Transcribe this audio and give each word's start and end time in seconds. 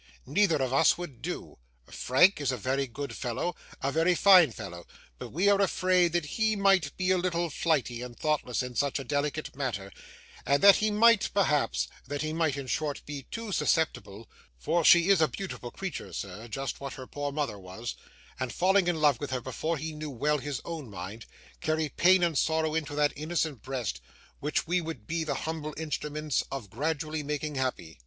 Neither 0.25 0.55
of 0.55 0.73
us 0.73 0.97
would 0.97 1.21
do. 1.21 1.59
Frank 1.85 2.41
is 2.41 2.51
a 2.51 2.57
very 2.57 2.87
good 2.87 3.15
fellow 3.15 3.55
a 3.83 3.91
very 3.91 4.15
fine 4.15 4.49
fellow 4.49 4.87
but 5.19 5.27
we 5.29 5.47
are 5.47 5.61
afraid 5.61 6.13
that 6.13 6.25
he 6.25 6.55
might 6.55 6.97
be 6.97 7.11
a 7.11 7.19
little 7.19 7.51
flighty 7.51 8.01
and 8.01 8.17
thoughtless 8.17 8.63
in 8.63 8.73
such 8.73 8.97
a 8.97 9.03
delicate 9.03 9.55
matter, 9.55 9.93
and 10.43 10.63
that 10.63 10.77
he 10.77 10.89
might, 10.89 11.29
perhaps 11.35 11.87
that 12.07 12.23
he 12.23 12.33
might, 12.33 12.57
in 12.57 12.65
short, 12.65 13.05
be 13.05 13.27
too 13.29 13.51
susceptible 13.51 14.27
(for 14.57 14.83
she 14.83 15.07
is 15.09 15.21
a 15.21 15.27
beautiful 15.27 15.69
creature, 15.69 16.11
sir; 16.11 16.47
just 16.47 16.81
what 16.81 16.93
her 16.93 17.05
poor 17.05 17.31
mother 17.31 17.59
was), 17.59 17.93
and 18.39 18.51
falling 18.51 18.87
in 18.87 18.99
love 18.99 19.19
with 19.19 19.29
her 19.29 19.39
before 19.39 19.77
he 19.77 19.93
knew 19.93 20.09
well 20.09 20.39
his 20.39 20.61
own 20.65 20.89
mind, 20.89 21.27
carry 21.59 21.89
pain 21.89 22.23
and 22.23 22.39
sorrow 22.39 22.73
into 22.73 22.95
that 22.95 23.13
innocent 23.15 23.61
breast, 23.61 24.01
which 24.39 24.65
we 24.65 24.81
would 24.81 25.05
be 25.05 25.23
the 25.23 25.35
humble 25.45 25.75
instruments 25.77 26.43
of 26.51 26.71
gradually 26.71 27.21
making 27.21 27.53
happy. 27.53 27.99